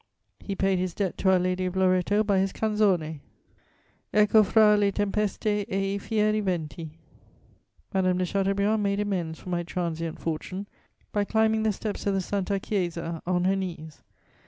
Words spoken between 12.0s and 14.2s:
of the Santa Chiesa on her knees.